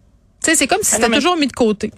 Tu 0.45 0.51
sais, 0.53 0.55
c'est 0.57 0.69
comme 0.69 0.79
si 0.83 0.91
Ah 0.93 0.97
c'était 0.99 1.09
mais- 1.09 1.17
toujours 1.17 1.37
mis 1.37 1.49
de 1.49 1.53
côté. 1.53 1.91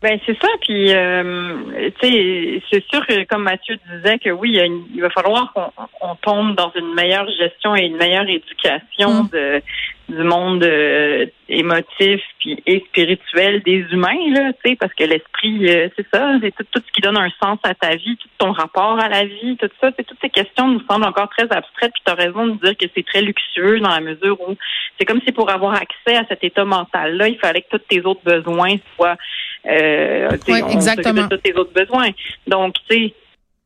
Ben 0.00 0.20
c'est 0.24 0.40
ça, 0.40 0.48
puis 0.60 0.92
euh, 0.92 1.90
tu 2.00 2.08
sais, 2.08 2.62
c'est 2.70 2.84
sûr 2.88 3.04
que 3.04 3.24
comme 3.24 3.42
Mathieu 3.42 3.76
disait 3.90 4.20
que 4.20 4.30
oui, 4.30 4.56
il 4.94 5.00
va 5.00 5.10
falloir 5.10 5.52
qu'on 5.52 5.72
on 6.00 6.14
tombe 6.14 6.54
dans 6.54 6.70
une 6.76 6.94
meilleure 6.94 7.28
gestion 7.30 7.74
et 7.74 7.86
une 7.86 7.96
meilleure 7.96 8.28
éducation 8.28 9.24
Mm. 9.24 9.28
de 9.32 9.62
du 10.08 10.22
monde 10.22 10.64
euh, 10.64 11.26
émotif 11.50 12.22
puis 12.38 12.62
et 12.64 12.82
spirituel 12.88 13.62
des 13.62 13.84
humains 13.92 14.32
là, 14.32 14.52
tu 14.54 14.70
sais, 14.70 14.76
parce 14.76 14.94
que 14.94 15.04
l'esprit, 15.04 15.68
euh, 15.68 15.88
c'est 15.96 16.06
ça, 16.12 16.32
c'est 16.40 16.54
tout, 16.54 16.64
tout 16.72 16.82
ce 16.86 16.92
qui 16.92 17.02
donne 17.02 17.18
un 17.18 17.28
sens 17.42 17.58
à 17.62 17.74
ta 17.74 17.94
vie, 17.94 18.16
tout 18.16 18.28
ton 18.38 18.52
rapport 18.52 18.98
à 18.98 19.08
la 19.08 19.26
vie, 19.26 19.58
tout 19.58 19.68
ça, 19.80 19.90
c'est 19.96 20.04
toutes 20.04 20.18
ces 20.22 20.30
questions 20.30 20.68
nous 20.68 20.80
semblent 20.88 21.04
encore 21.04 21.28
très 21.28 21.44
abstraites. 21.50 21.92
Puis 21.92 22.02
tu 22.06 22.10
as 22.10 22.14
raison 22.14 22.46
de 22.46 22.52
dire 22.64 22.76
que 22.76 22.86
c'est 22.94 23.04
très 23.04 23.20
luxueux 23.20 23.80
dans 23.80 23.90
la 23.90 24.00
mesure 24.00 24.40
où 24.40 24.56
c'est 24.98 25.04
comme 25.04 25.20
si 25.26 25.32
pour 25.32 25.50
avoir 25.50 25.74
accès 25.74 26.16
à 26.16 26.24
cet 26.26 26.42
état 26.42 26.64
mental 26.64 27.16
là, 27.16 27.28
il 27.28 27.38
fallait 27.38 27.62
que 27.62 27.76
tous 27.76 27.84
tes 27.86 28.00
autres 28.06 28.24
besoins 28.24 28.76
soient 28.96 29.16
euh, 29.68 30.28
Ouais, 30.48 30.62
on 30.62 30.68
exactement. 30.70 31.22
de 31.22 31.28
tous 31.36 31.42
tes 31.42 31.54
autres 31.54 31.72
besoins. 31.72 32.10
Donc, 32.46 32.74
tu 32.88 32.96
sais, 32.96 33.14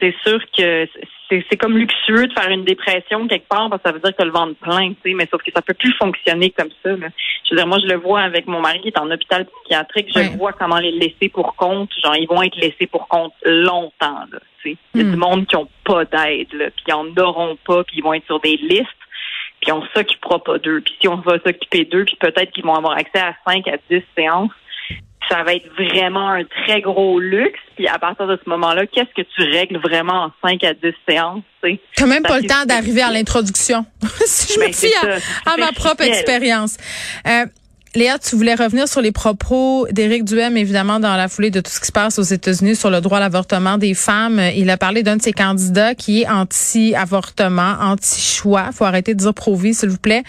c'est 0.00 0.14
sûr 0.26 0.40
que 0.56 0.88
c'est 1.30 1.56
comme 1.56 1.78
luxueux 1.78 2.26
de 2.26 2.32
faire 2.32 2.50
une 2.50 2.64
dépression 2.64 3.26
quelque 3.28 3.48
part 3.48 3.70
parce 3.70 3.82
que 3.82 3.88
ça 3.88 3.92
veut 3.94 4.00
dire 4.00 4.14
que 4.14 4.22
le 4.24 4.32
ventre 4.32 4.54
plein, 4.60 4.90
tu 4.90 4.96
sais, 5.10 5.14
mais 5.14 5.26
sauf 5.30 5.42
que 5.42 5.50
ça 5.54 5.62
peut 5.62 5.74
plus 5.74 5.92
fonctionner 5.94 6.50
comme 6.50 6.68
ça. 6.82 6.90
Là. 6.90 7.06
Je 7.44 7.50
veux 7.50 7.56
dire, 7.56 7.66
moi, 7.66 7.78
je 7.80 7.86
le 7.86 7.96
vois 7.96 8.20
avec 8.20 8.46
mon 8.46 8.60
mari 8.60 8.80
qui 8.82 8.88
est 8.88 8.98
en 8.98 9.10
hôpital 9.10 9.46
psychiatrique, 9.46 10.08
je 10.14 10.36
vois 10.36 10.52
comment 10.52 10.78
les 10.78 10.90
laisser 10.90 11.28
pour 11.32 11.54
compte, 11.56 11.90
genre, 12.02 12.16
ils 12.16 12.26
vont 12.26 12.42
être 12.42 12.56
laissés 12.56 12.86
pour 12.86 13.08
compte 13.08 13.32
longtemps, 13.44 14.24
là, 14.30 14.40
tu 14.62 14.72
sais. 14.72 14.76
Il 14.94 15.00
y 15.00 15.04
a 15.04 15.06
Hmm. 15.06 15.10
du 15.12 15.16
monde 15.16 15.46
qui 15.46 15.56
ont 15.56 15.68
pas 15.84 16.04
d'aide, 16.04 16.48
puis 16.50 16.84
ils 16.88 16.92
en 16.92 17.06
auront 17.16 17.56
pas, 17.64 17.84
puis 17.84 17.96
ils 17.98 18.02
vont 18.02 18.12
être 18.14 18.26
sur 18.26 18.40
des 18.40 18.56
listes 18.56 18.86
puis 19.60 19.70
on 19.70 19.82
s'occupera 19.94 20.42
pas 20.42 20.58
d'eux. 20.58 20.80
Puis 20.80 20.92
si 21.00 21.06
on 21.06 21.14
va 21.16 21.38
s'occuper 21.38 21.84
d'eux, 21.84 22.04
puis 22.04 22.16
peut-être 22.16 22.50
qu'ils 22.50 22.64
vont 22.64 22.74
avoir 22.74 22.94
accès 22.98 23.20
à 23.20 23.32
5 23.46 23.68
à 23.68 23.76
10 23.88 24.02
séances, 24.18 24.50
ça 25.28 25.42
va 25.42 25.54
être 25.54 25.68
vraiment 25.74 26.30
un 26.30 26.44
très 26.44 26.80
gros 26.80 27.18
luxe. 27.18 27.58
Puis 27.76 27.88
à 27.88 27.98
partir 27.98 28.26
de 28.26 28.38
ce 28.42 28.48
moment-là, 28.50 28.86
qu'est-ce 28.86 29.14
que 29.14 29.26
tu 29.34 29.42
règles 29.50 29.78
vraiment 29.78 30.24
en 30.24 30.30
5 30.48 30.62
à 30.64 30.74
10 30.74 30.92
séances? 31.08 31.42
tu 31.62 31.70
sais? 31.70 31.80
T'as 31.96 32.06
même 32.06 32.22
Ça, 32.22 32.28
pas 32.28 32.40
le 32.40 32.46
temps 32.46 32.64
d'arriver 32.66 33.02
à 33.02 33.10
l'introduction. 33.10 33.84
si 34.26 34.52
je 34.52 34.60
me 34.60 34.66
Ben, 34.66 34.72
c'est 34.72 34.88
fie 34.88 34.94
à, 35.46 35.56
ma 35.56 35.72
propre 35.72 36.02
expérience. 36.02 36.76
Euh, 37.26 37.46
Léa, 37.94 38.18
tu 38.18 38.36
voulais 38.36 38.54
revenir 38.54 38.88
sur 38.88 39.02
les 39.02 39.12
propos 39.12 39.86
d'Éric 39.90 40.24
Duhem, 40.24 40.56
évidemment, 40.56 40.98
dans 40.98 41.14
la 41.14 41.28
foulée 41.28 41.50
de 41.50 41.60
tout 41.60 41.70
ce 41.70 41.78
qui 41.78 41.88
se 41.88 41.92
passe 41.92 42.18
aux 42.18 42.22
États-Unis 42.22 42.74
sur 42.74 42.88
le 42.88 43.02
droit 43.02 43.18
à 43.18 43.20
l'avortement 43.20 43.76
des 43.76 43.92
femmes. 43.92 44.40
Il 44.56 44.70
a 44.70 44.78
parlé 44.78 45.02
d'un 45.02 45.18
de 45.18 45.22
ses 45.22 45.34
candidats 45.34 45.94
qui 45.94 46.22
est 46.22 46.28
anti-avortement, 46.28 47.74
anti-choix. 47.80 48.70
faut 48.72 48.84
arrêter 48.84 49.14
de 49.14 49.18
dire 49.18 49.34
pro-vie, 49.34 49.74
s'il 49.74 49.90
vous 49.90 49.98
plaît. 49.98 50.22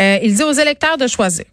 Euh, 0.00 0.18
il 0.24 0.34
dit 0.34 0.42
aux 0.42 0.52
électeurs 0.52 0.96
de 0.96 1.06
choisir. 1.06 1.44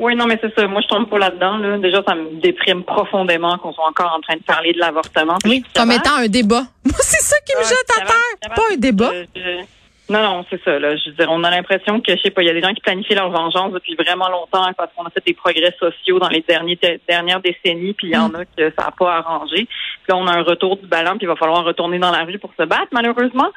Oui, 0.00 0.14
non, 0.14 0.26
mais 0.26 0.38
c'est 0.40 0.54
ça. 0.54 0.66
Moi, 0.68 0.80
je 0.82 0.86
tombe 0.88 1.08
pas 1.08 1.18
là-dedans. 1.18 1.56
Là. 1.58 1.78
Déjà, 1.78 2.02
ça 2.06 2.14
me 2.14 2.40
déprime 2.40 2.84
profondément 2.84 3.58
qu'on 3.58 3.72
soit 3.72 3.86
encore 3.88 4.14
en 4.16 4.20
train 4.20 4.36
de 4.36 4.42
parler 4.42 4.72
de 4.72 4.78
l'avortement. 4.78 5.36
Oui, 5.44 5.64
comme 5.74 5.90
étant 5.90 6.14
un 6.16 6.28
débat. 6.28 6.62
Moi, 6.84 6.94
c'est 7.00 7.20
ça 7.22 7.36
qui 7.44 7.56
me 7.56 7.62
jette 7.64 7.90
à 7.96 8.04
terre. 8.06 8.50
Pas 8.54 8.62
un 8.72 8.76
débat. 8.76 9.10
je- 9.34 9.40
Non, 10.10 10.22
non, 10.22 10.44
c'est 10.48 10.62
ça. 10.64 10.78
Là. 10.78 10.96
Je 10.96 11.10
veux 11.10 11.16
dire, 11.16 11.28
on 11.30 11.44
a 11.44 11.50
l'impression 11.50 12.00
que, 12.00 12.16
je 12.16 12.22
sais 12.22 12.30
pas, 12.30 12.42
il 12.42 12.46
y 12.46 12.50
a 12.50 12.54
des 12.54 12.62
gens 12.62 12.72
qui 12.72 12.80
planifient 12.80 13.14
leur 13.14 13.30
vengeance 13.30 13.72
depuis 13.72 13.94
vraiment 13.94 14.28
longtemps 14.28 14.64
parce 14.76 14.90
qu'on 14.94 15.04
a 15.04 15.10
fait 15.10 15.24
des 15.26 15.34
progrès 15.34 15.74
sociaux 15.78 16.18
dans 16.18 16.28
les 16.28 16.42
derniers, 16.48 16.78
dernières 17.06 17.40
décennies, 17.40 17.92
puis 17.92 18.08
il 18.08 18.14
y 18.14 18.16
en 18.16 18.32
a 18.34 18.44
que 18.44 18.72
ça 18.78 18.86
n'a 18.86 18.90
pas 18.90 19.16
arrangé. 19.16 19.66
Puis 19.66 20.08
là, 20.08 20.16
on 20.16 20.26
a 20.26 20.32
un 20.32 20.42
retour 20.42 20.78
du 20.78 20.86
ballon, 20.86 21.12
puis 21.18 21.22
il 21.22 21.28
va 21.28 21.36
falloir 21.36 21.62
retourner 21.64 21.98
dans 21.98 22.10
la 22.10 22.24
rue 22.24 22.38
pour 22.38 22.52
se 22.58 22.64
battre, 22.64 22.88
malheureusement. 22.92 23.50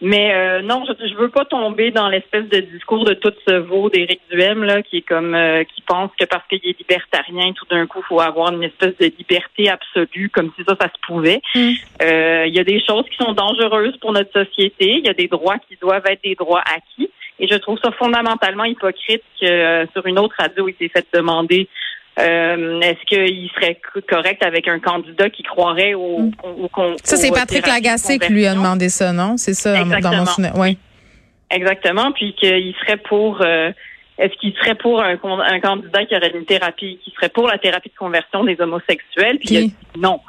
Mais 0.00 0.34
euh, 0.34 0.62
non, 0.62 0.84
je, 0.86 1.06
je 1.06 1.14
veux 1.14 1.30
pas 1.30 1.44
tomber 1.44 1.90
dans 1.90 2.08
l'espèce 2.08 2.48
de 2.48 2.58
discours 2.58 3.04
de 3.04 3.14
tout 3.14 3.32
ce 3.46 3.54
veau 3.54 3.88
d'Éric 3.88 4.20
Duhem, 4.30 4.64
là, 4.64 4.82
qui 4.82 4.98
est 4.98 5.02
comme 5.02 5.34
euh, 5.34 5.62
qui 5.64 5.80
pense 5.82 6.10
que 6.18 6.24
parce 6.24 6.46
qu'il 6.48 6.60
est 6.64 6.78
libertarien, 6.78 7.52
tout 7.52 7.66
d'un 7.70 7.86
coup, 7.86 8.00
il 8.00 8.06
faut 8.08 8.20
avoir 8.20 8.52
une 8.52 8.64
espèce 8.64 8.96
de 8.98 9.12
liberté 9.16 9.70
absolue, 9.70 10.28
comme 10.30 10.50
si 10.58 10.64
ça, 10.64 10.76
ça 10.80 10.88
se 10.88 11.00
pouvait. 11.06 11.40
Euh, 12.02 12.44
Il 12.46 12.54
y 12.54 12.58
a 12.58 12.64
des 12.64 12.82
choses 12.84 13.04
qui 13.08 13.16
sont 13.16 13.32
dangereuses 13.32 13.96
pour 13.98 14.12
notre 14.12 14.32
société. 14.32 14.98
Il 14.98 15.06
y 15.06 15.08
a 15.08 15.14
des 15.14 15.28
droits 15.28 15.58
qui 15.58 15.76
doivent 15.84 16.06
être 16.14 16.22
des 16.24 16.34
droits 16.34 16.62
acquis. 16.76 17.10
Et 17.40 17.46
je 17.48 17.56
trouve 17.56 17.78
ça 17.84 17.90
fondamentalement 17.92 18.64
hypocrite 18.64 19.22
que 19.40 19.46
euh, 19.46 19.86
sur 19.92 20.06
une 20.06 20.18
autre 20.18 20.34
radio, 20.38 20.68
il 20.68 20.74
s'est 20.78 20.88
fait 20.94 21.06
demander 21.12 21.68
euh, 22.20 22.80
est-ce 22.80 23.04
qu'il 23.06 23.50
serait 23.56 23.76
co- 23.92 24.00
correct 24.08 24.40
avec 24.44 24.68
un 24.68 24.78
candidat 24.78 25.28
qui 25.30 25.42
croirait 25.42 25.94
au, 25.94 26.30
au, 26.44 26.70
au- 26.76 26.96
Ça, 27.02 27.16
c'est 27.16 27.32
Patrick 27.32 27.66
Lagacé 27.66 28.18
qui 28.20 28.32
lui 28.32 28.46
a 28.46 28.54
demandé 28.54 28.88
ça, 28.88 29.12
non? 29.12 29.36
C'est 29.36 29.54
ça, 29.54 29.72
dans 29.84 30.12
mon 30.14 30.26
souvenir. 30.26 30.52
Oui. 30.56 30.78
Exactement, 31.50 32.12
puis 32.12 32.34
qu'il 32.34 32.74
serait 32.80 32.96
pour 32.98 33.40
euh, 33.42 33.70
est-ce 34.18 34.34
qu'il 34.40 34.54
serait 34.54 34.76
pour 34.76 35.02
un, 35.02 35.16
un 35.24 35.60
candidat 35.60 36.04
qui 36.06 36.14
aurait 36.16 36.30
une 36.34 36.44
thérapie, 36.46 36.98
qui 37.04 37.10
serait 37.16 37.28
pour 37.28 37.48
la 37.48 37.58
thérapie 37.58 37.90
de 37.90 37.98
conversion 37.98 38.44
des 38.44 38.60
homosexuels, 38.60 39.38
puis 39.38 39.48
il 39.50 39.56
a 39.56 39.60
Puis? 39.60 39.68
dit 39.68 40.00
non. 40.00 40.20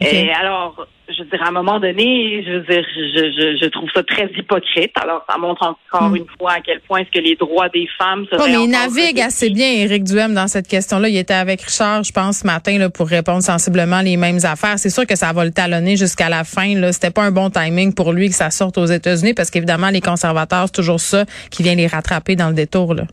Et 0.00 0.32
alors, 0.32 0.84
je 1.08 1.22
veux 1.22 1.28
dire, 1.28 1.40
à 1.44 1.48
un 1.48 1.52
moment 1.52 1.78
donné, 1.78 2.42
je 2.44 2.52
veux 2.54 2.60
dire, 2.62 2.84
je, 2.96 3.30
je, 3.30 3.58
je 3.62 3.68
trouve 3.68 3.88
ça 3.94 4.02
très 4.02 4.28
hypocrite. 4.36 4.90
Alors, 5.00 5.24
ça 5.30 5.38
montre 5.38 5.62
encore 5.90 6.08
Hmm. 6.10 6.16
une 6.16 6.26
fois 6.40 6.52
à 6.54 6.60
quel 6.60 6.80
point 6.80 7.00
est-ce 7.00 7.10
que 7.10 7.22
les 7.24 7.36
droits 7.36 7.68
des 7.68 7.86
femmes 7.98 8.24
Oh, 8.32 8.36
seraient 8.38 8.50
mais 8.50 8.64
il 8.64 8.70
navigue 8.70 9.20
assez 9.20 9.50
bien, 9.50 9.70
Éric 9.70 10.02
Duhem, 10.02 10.34
dans 10.34 10.48
cette 10.48 10.66
question-là. 10.66 11.08
Il 11.08 11.16
était 11.16 11.34
avec 11.34 11.60
Richard, 11.62 12.02
je 12.02 12.10
pense, 12.12 12.38
ce 12.38 12.46
matin, 12.46 12.78
là, 12.78 12.90
pour 12.90 13.06
répondre 13.06 13.42
sensiblement 13.42 14.00
les 14.00 14.16
mêmes 14.16 14.40
affaires. 14.42 14.78
C'est 14.78 14.90
sûr 14.90 15.06
que 15.06 15.14
ça 15.14 15.32
va 15.32 15.44
le 15.44 15.52
talonner 15.52 15.96
jusqu'à 15.96 16.28
la 16.28 16.42
fin. 16.42 16.74
Là, 16.74 16.92
c'était 16.92 17.10
pas 17.10 17.22
un 17.22 17.30
bon 17.30 17.50
timing 17.50 17.94
pour 17.94 18.12
lui 18.12 18.28
que 18.28 18.34
ça 18.34 18.50
sorte 18.50 18.78
aux 18.78 18.86
États-Unis, 18.86 19.34
parce 19.34 19.50
qu'évidemment, 19.50 19.90
les 19.90 20.00
conservateurs, 20.00 20.64
c'est 20.66 20.72
toujours 20.74 20.98
ça 21.00 21.26
qui 21.50 21.62
vient 21.62 21.76
les 21.76 21.86
rattraper 21.86 22.34
dans 22.34 22.48
le 22.48 22.54
détour. 22.54 22.94
Là. 22.94 23.04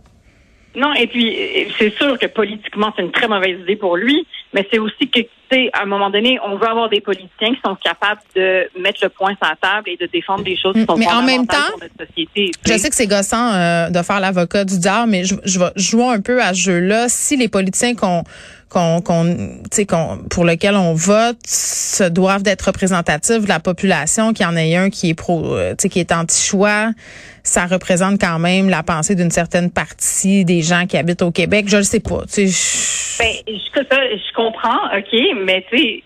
Non, 0.79 0.93
et 0.93 1.07
puis 1.07 1.35
c'est 1.77 1.93
sûr 1.95 2.17
que 2.17 2.25
politiquement 2.27 2.93
c'est 2.95 3.03
une 3.03 3.11
très 3.11 3.27
mauvaise 3.27 3.59
idée 3.59 3.75
pour 3.75 3.97
lui, 3.97 4.25
mais 4.53 4.65
c'est 4.71 4.79
aussi 4.79 5.09
que 5.09 5.19
tu 5.19 5.29
sais, 5.51 5.69
à 5.73 5.81
un 5.81 5.85
moment 5.85 6.09
donné, 6.09 6.39
on 6.45 6.57
veut 6.57 6.67
avoir 6.67 6.89
des 6.89 7.01
politiciens 7.01 7.53
qui 7.53 7.59
sont 7.65 7.75
capables 7.75 8.21
de 8.35 8.69
mettre 8.79 8.99
le 9.01 9.09
point 9.09 9.31
sur 9.31 9.49
la 9.49 9.55
table 9.55 9.89
et 9.89 9.97
de 9.97 10.05
défendre 10.05 10.43
des 10.43 10.55
choses 10.55 10.75
qui 10.75 10.85
sont 10.85 10.95
Mais 10.95 11.07
en 11.07 11.23
même 11.23 11.47
temps, 11.47 11.57
pour 11.71 11.81
notre 11.81 12.07
société. 12.07 12.51
tu 12.63 12.71
Je 12.71 12.77
sais. 12.77 12.89
que 12.89 12.95
c'est 12.95 13.07
gossant 13.07 13.53
euh, 13.53 13.89
de 13.89 14.01
faire 14.03 14.19
l'avocat 14.19 14.63
du 14.63 14.79
diable, 14.79 15.09
mais 15.09 15.25
je, 15.25 15.35
je 15.43 15.59
vais 15.59 15.71
jouer 15.75 16.05
un 16.05 16.21
peu 16.21 16.41
à 16.41 16.53
ce 16.53 16.61
jeu-là. 16.61 17.09
Si 17.09 17.35
les 17.35 17.49
politiciens 17.49 17.95
qu'on 17.95 18.23
qu'on 18.69 19.01
qu'on 19.01 19.25
tu 19.25 19.75
sais 19.77 19.85
qu'on 19.85 20.19
pour 20.29 20.45
lequel 20.45 20.75
on 20.75 20.93
vote 20.93 21.37
se 21.45 22.03
doivent 22.03 22.43
d'être 22.43 22.61
représentatifs 22.63 23.41
de 23.41 23.49
la 23.49 23.59
population, 23.59 24.31
qu'il 24.33 24.45
y 24.45 24.49
en 24.49 24.55
ait 24.55 24.75
un 24.75 24.89
qui 24.89 25.09
est 25.09 25.15
pro 25.15 25.55
euh, 25.55 25.71
tu 25.71 25.83
sais 25.83 25.89
qui 25.89 25.99
est 25.99 26.11
anti-choix, 26.11 26.91
ça 27.43 27.65
représente 27.65 28.19
quand 28.19 28.39
même 28.39 28.69
la 28.69 28.83
pensée 28.83 29.15
d'une 29.15 29.31
certaine 29.31 29.71
partie 29.71 30.45
des 30.45 30.61
gens 30.61 30.85
qui 30.85 30.97
habitent 30.97 31.21
au 31.21 31.31
Québec. 31.31 31.65
Je 31.67 31.77
le 31.77 31.83
sais 31.83 31.99
pas, 31.99 32.21
tu 32.31 32.47
sais. 32.47 33.23
Ben, 33.23 33.33
je, 33.47 33.81
ça, 33.83 33.97
je 34.15 34.33
comprends, 34.33 34.79
OK, 34.97 35.43
mais 35.45 35.65
tu 35.71 35.77
sais, 35.77 36.03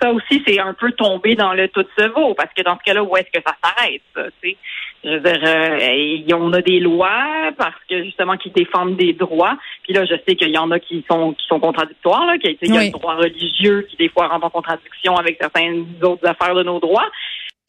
ça 0.00 0.10
aussi, 0.12 0.42
c'est 0.46 0.58
un 0.60 0.74
peu 0.74 0.92
tomber 0.92 1.34
dans 1.34 1.52
le 1.54 1.68
tout 1.68 1.84
se 1.98 2.04
vaut, 2.08 2.34
parce 2.34 2.52
que 2.54 2.62
dans 2.62 2.76
ce 2.78 2.82
cas-là, 2.84 3.02
où 3.02 3.16
est-ce 3.16 3.30
que 3.38 3.42
ça 3.46 3.54
s'arrête, 3.62 4.02
ça, 4.14 4.22
tu 4.42 4.50
sais? 4.50 4.56
Je 5.04 5.10
veux 5.10 5.20
dire, 5.20 5.40
euh, 5.44 6.36
on 6.36 6.52
a 6.52 6.62
des 6.62 6.80
lois 6.80 7.52
parce 7.56 7.76
que 7.88 8.02
justement 8.02 8.36
qui 8.36 8.50
défendent 8.50 8.96
des 8.96 9.12
droits. 9.12 9.56
Puis 9.84 9.92
là, 9.92 10.04
je 10.04 10.14
sais 10.26 10.34
qu'il 10.34 10.48
y 10.50 10.58
en 10.58 10.70
a 10.72 10.80
qui 10.80 11.04
sont 11.08 11.32
qui 11.34 11.46
sont 11.46 11.60
contradictoires, 11.60 12.26
là, 12.26 12.38
qu'il 12.38 12.56
y 12.60 12.72
a 12.72 12.78
Oui. 12.80 12.86
le 12.86 12.90
droit 12.92 13.14
religieux 13.14 13.86
qui 13.88 13.96
des 13.96 14.08
fois 14.08 14.26
rentre 14.26 14.46
en 14.46 14.50
contradiction 14.50 15.14
avec 15.14 15.38
certaines 15.40 15.86
autres 16.02 16.26
affaires 16.26 16.56
de 16.56 16.64
nos 16.64 16.80
droits. 16.80 17.08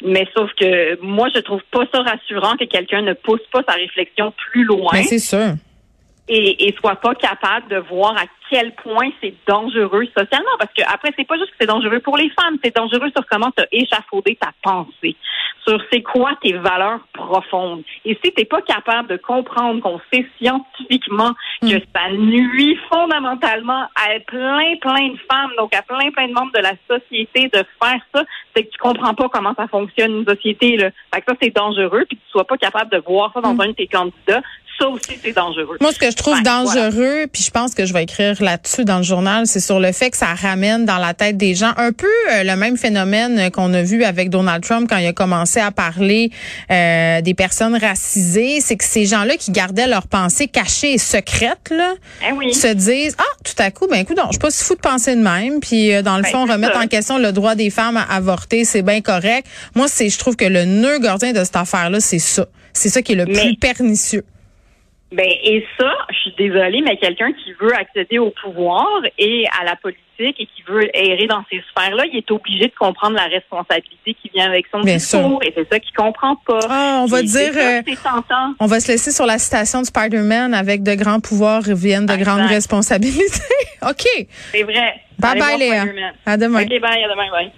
Mais 0.06 0.27
sauf 0.36 0.51
que 0.60 1.01
moi, 1.01 1.27
je 1.34 1.39
trouve 1.39 1.62
pas 1.72 1.86
ça 1.92 2.01
rassurant 2.01 2.56
que 2.58 2.66
quelqu'un 2.66 3.01
ne 3.01 3.13
pousse 3.13 3.42
pas 3.51 3.62
sa 3.68 3.74
réflexion 3.74 4.34
plus 4.51 4.63
loin 4.63 4.92
Ben, 4.94 5.04
c'est 5.04 5.20
sûr. 5.20 5.56
Et, 6.28 6.68
et 6.68 6.76
soit 6.80 6.96
pas 6.96 7.16
capable 7.16 7.68
de 7.70 7.78
voir 7.78 8.18
à 8.18 8.26
quel 8.50 8.74
point 8.76 9.10
c'est 9.22 9.34
dangereux 9.48 10.06
socialement. 10.18 10.58
Parce 10.60 10.72
que 10.74 10.84
après, 10.84 11.12
c'est 11.18 11.28
pas 11.28 11.38
juste 11.38 11.52
que 11.52 11.58
c'est 11.60 11.68
dangereux 11.68 12.00
pour 12.00 12.18
les 12.18 12.30
femmes, 12.30 12.58
c'est 12.64 12.76
dangereux 12.76 13.12
sur 13.16 13.26
comment 13.26 13.52
tu 13.56 13.64
as 13.64 13.68
échafaudé 13.72 14.36
ta 14.36 14.52
pensée, 14.62 15.16
sur 15.66 15.82
c'est 15.92 16.02
quoi 16.02 16.32
tes 16.42 16.54
valeurs 16.54 17.00
profondes. 17.14 17.84
Et 18.06 18.18
si 18.24 18.32
t'es 18.32 18.46
pas 18.46 18.62
capable 18.62 19.10
de 19.10 19.18
comprendre 19.18 19.82
qu'on 19.82 20.00
sait 20.12 20.26
scientifiquement 20.38 21.34
que 21.62 21.80
ça 21.96 22.12
nuit 22.12 22.78
fondamentalement 22.90 23.88
à 23.96 24.20
plein, 24.26 24.76
plein 24.82 25.10
de 25.10 25.18
femmes, 25.30 25.52
donc 25.58 25.76
à 25.76 25.82
plein, 25.82 26.12
plein 26.12 26.28
de 26.28 26.34
membres 26.34 26.54
de 26.54 26.62
la 26.62 26.74
société 26.90 27.50
de 27.50 27.64
faire 27.82 28.02
ça, 28.14 28.24
c'est 28.56 28.64
que 28.64 28.72
tu 28.72 28.78
comprends 28.78 29.14
pas 29.14 29.30
comment 29.30 29.54
ça 29.56 29.68
fonctionne 29.68 30.18
une 30.18 30.28
société. 30.28 30.78
Là. 30.78 30.90
Fait 31.14 31.22
que 31.22 31.32
ça, 31.32 31.38
c'est 31.42 31.56
dangereux, 31.56 32.06
puis 32.08 32.18
que 32.18 32.24
tu 32.24 32.32
sois 32.32 32.48
pas 32.48 32.58
capable 32.58 32.92
de 32.92 32.98
voir 33.06 33.32
ça 33.34 33.42
dans 33.42 33.60
un 33.60 33.68
de 33.68 33.74
tes 33.74 33.88
candidats, 33.88 34.42
ça 34.80 34.88
aussi, 34.88 35.18
c'est 35.24 35.32
dangereux. 35.34 35.78
Moi, 35.82 35.92
ce 35.92 36.00
que 36.00 36.10
je 36.12 36.16
trouve 36.16 36.36
Ouais, 36.36 36.42
dangereux, 36.44 37.26
puis 37.32 37.44
je 37.44 37.52
pense 37.52 37.74
que 37.74 37.86
je 37.86 37.94
vais 37.94 38.04
écrire 38.04 38.42
là-dessus 38.44 38.86
dans 38.86 38.98
le 38.98 39.04
journal, 39.04 39.48
c'est 39.48 39.60
sur 39.60 39.80
le 39.80 39.92
fait 39.92 40.12
que 40.12 40.18
ça 40.18 40.34
ramène 40.36 40.86
dans 40.86 40.98
la 40.98 41.14
tête 41.14 41.38
des 41.38 41.56
gens 41.56 41.74
un 41.78 41.92
peu 41.92 42.08
euh, 42.32 42.44
le 42.44 42.56
même 42.56 42.78
phénomène 42.78 43.50
qu'on 43.52 43.74
a 43.74 43.82
vu 43.82 44.04
avec 44.04 44.30
Donald 44.30 44.64
Trump 44.64 44.88
quand 44.90 44.98
il 44.98 45.08
a 45.08 45.14
commencé 45.14 45.60
à 45.60 45.72
parler 45.72 46.30
euh, 46.70 47.22
des 47.22 47.34
personnes 47.34 47.76
racisées. 47.76 48.60
C'est 48.62 48.76
que 48.76 48.84
ces 48.84 49.06
gens-là 49.06 49.38
qui 49.38 49.52
gardaient 49.52 49.88
leurs 49.88 50.08
pensées 50.08 50.48
cachées 50.48 50.94
et 50.94 50.98
secrètes, 50.98 51.70
là, 51.72 51.94
Eh 52.28 52.32
oui. 52.34 52.54
se 52.54 52.68
disent 52.68 53.16
ah 53.18 53.24
tout 53.44 53.54
à 53.62 53.72
coup 53.72 53.88
ben 53.88 53.98
écoute 54.02 54.18
je 54.26 54.30
suis 54.32 54.40
pas 54.40 54.52
si 54.52 54.64
fou 54.64 54.76
de 54.76 54.80
penser 54.80 55.16
de 55.16 55.22
même 55.22 55.60
puis 55.60 55.94
euh, 55.94 56.02
dans 56.02 56.18
le 56.18 56.24
Ben, 56.24 56.30
fond 56.32 56.46
remettre 56.46 56.78
en 56.78 56.88
question 56.88 57.18
le 57.18 57.32
droit 57.32 57.56
des 57.56 57.70
femmes 57.70 57.98
à 57.98 58.04
avorter 58.14 58.66
c'est 58.66 58.82
bien 58.82 59.02
correct 59.02 59.48
moi 59.76 59.88
c'est 59.88 60.10
je 60.10 60.18
trouve 60.18 60.36
que 60.36 60.46
le 60.46 60.66
nœud 60.66 61.00
gardien 61.00 61.32
de 61.34 61.44
cette 61.44 61.56
affaire 61.56 61.90
là 61.90 62.00
c'est 62.00 62.20
ça 62.20 62.46
c'est 62.74 62.90
ça 62.90 63.02
qui 63.02 63.14
est 63.14 63.16
le 63.16 63.26
Mais- 63.26 63.34
plus 63.40 63.56
pernicieux 63.58 64.24
Ben, 65.12 65.26
et 65.26 65.66
ça, 65.80 65.90
je 66.10 66.16
suis 66.18 66.36
désolée, 66.38 66.82
mais 66.82 66.98
quelqu'un 66.98 67.32
qui 67.32 67.54
veut 67.54 67.74
accéder 67.74 68.20
au 68.20 68.30
pouvoir 68.30 68.88
et 69.18 69.46
à 69.58 69.64
la 69.64 69.78
politique 69.78 70.02
et 70.20 70.46
qui 70.46 70.64
veut 70.68 70.90
errer 70.94 71.28
dans 71.28 71.44
ces 71.50 71.64
sphères-là, 71.72 72.04
il 72.12 72.18
est 72.18 72.30
obligé 72.30 72.66
de 72.66 72.74
comprendre 72.78 73.16
la 73.16 73.26
responsabilité 73.26 74.16
qui 74.22 74.30
vient 74.34 74.48
avec 74.48 74.66
son 74.70 74.82
Bien 74.82 74.98
discours. 74.98 75.40
Et 75.44 75.54
c'est 75.56 75.70
ça 75.70 75.80
qu'il 75.80 75.96
comprend 75.96 76.36
pas. 76.46 76.60
Ah, 76.70 77.00
on 77.04 77.06
va 77.06 77.22
dire, 77.22 77.54
ça, 77.54 77.78
euh. 77.78 78.52
On 78.60 78.66
va 78.66 78.82
se 78.82 78.92
laisser 78.92 79.12
sur 79.12 79.26
la 79.26 79.38
citation 79.38 79.82
de 79.82 79.86
Spider-Man 79.86 80.54
avec 80.54 80.84
de 80.84 80.96
grands 80.96 81.22
pouvoirs 81.22 81.62
viennent 81.62 82.06
de 82.06 82.16
grandes 82.18 82.48
responsabilités. 82.48 83.42
OK. 83.84 84.28
C'est 84.52 84.64
vrai. 84.64 85.02
Bye 85.20 85.32
Allez 85.32 85.40
bye, 85.40 85.58
Léa. 85.58 85.86
À 86.26 86.36
demain. 86.36 86.64
OK, 86.64 86.70
bye, 86.82 87.04
à 87.04 87.10
demain, 87.10 87.32
bye. 87.32 87.52